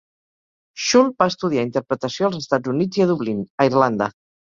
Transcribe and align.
Schull 0.85 1.11
va 1.25 1.27
estudiar 1.33 1.67
interpretació 1.69 2.31
als 2.33 2.43
Estats 2.43 2.75
Units 2.77 3.03
i 3.05 3.09
a 3.09 3.11
Dublín, 3.15 3.49
a 3.63 3.73
Irlanda. 3.73 4.15